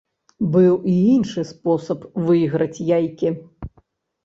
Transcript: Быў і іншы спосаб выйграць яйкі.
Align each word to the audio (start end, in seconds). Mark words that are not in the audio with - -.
Быў 0.53 0.77
і 0.93 0.93
іншы 1.17 1.43
спосаб 1.51 2.09
выйграць 2.31 2.83
яйкі. 2.97 3.29